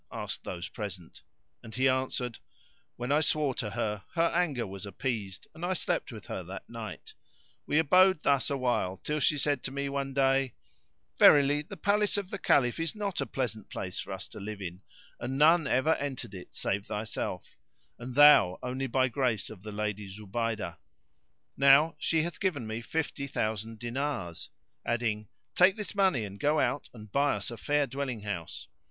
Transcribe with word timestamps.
asked 0.11 0.43
those 0.43 0.67
present; 0.67 1.21
and 1.61 1.75
he 1.75 1.87
answered, 1.87 2.39
"When 2.95 3.11
I 3.11 3.21
swore 3.21 3.53
to 3.53 3.69
her, 3.69 4.03
her 4.15 4.31
anger 4.33 4.65
was 4.65 4.87
appeased 4.87 5.47
and 5.53 5.63
I 5.63 5.73
slept 5.73 6.11
with 6.11 6.25
her 6.25 6.41
that 6.45 6.67
night. 6.67 7.13
We 7.67 7.77
abode 7.77 8.23
thus 8.23 8.49
awhile 8.49 8.97
till 9.03 9.19
she 9.19 9.37
said 9.37 9.61
to 9.61 9.71
me 9.71 9.89
one 9.89 10.15
day, 10.15 10.55
"Verily 11.19 11.61
the 11.61 11.77
Palace 11.77 12.17
of 12.17 12.31
the 12.31 12.39
Caliph 12.39 12.79
is 12.79 12.95
not 12.95 13.21
a 13.21 13.27
pleasant 13.27 13.69
place 13.69 13.99
for 13.99 14.11
us 14.11 14.27
to 14.29 14.39
live 14.39 14.59
in, 14.59 14.81
and 15.19 15.37
none 15.37 15.67
ever 15.67 15.93
entered 15.93 16.33
it 16.33 16.55
save 16.55 16.87
thyself; 16.87 17.55
and 17.99 18.15
thou 18.15 18.57
only 18.63 18.87
by 18.87 19.07
grace 19.07 19.51
of 19.51 19.61
the 19.61 19.71
Lady 19.71 20.09
Zubaydah. 20.09 20.79
Now 21.55 21.93
she 21.99 22.23
hath 22.23 22.39
given 22.39 22.65
me 22.65 22.81
fifty 22.81 23.27
thousand 23.27 23.77
dinars," 23.77 24.49
adding, 24.83 25.27
"Take 25.53 25.75
this 25.75 25.93
money 25.93 26.25
and 26.25 26.39
go 26.39 26.59
out 26.59 26.89
and 26.91 27.11
buy 27.11 27.35
us 27.35 27.51
a 27.51 27.55
fair 27.57 27.85
dwelling 27.85 28.21
house." 28.21 28.67